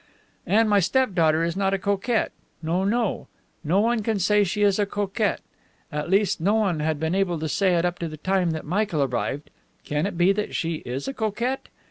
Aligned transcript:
And 0.47 0.67
my 0.67 0.79
step 0.79 1.13
daughter 1.13 1.43
is 1.43 1.55
not 1.55 1.75
a 1.75 1.77
coquette. 1.77 2.31
No, 2.63 2.83
no. 2.83 3.27
No 3.63 3.79
one 3.81 4.01
can 4.01 4.17
say 4.17 4.43
she 4.43 4.63
is 4.63 4.79
a 4.79 4.87
coquette. 4.87 5.41
At 5.91 6.09
least, 6.09 6.41
no 6.41 6.55
one 6.55 6.79
had 6.79 6.99
been 6.99 7.13
able 7.13 7.37
to 7.37 7.47
say 7.47 7.75
it 7.75 7.85
up 7.85 7.99
to 7.99 8.07
the 8.07 8.17
time 8.17 8.49
that 8.49 8.65
Michael 8.65 9.03
arrived. 9.03 9.51
Can 9.83 10.07
it 10.07 10.17
be 10.17 10.31
that 10.31 10.55
she 10.55 10.77
is 10.87 11.07
a 11.07 11.13
coquette? 11.13 11.67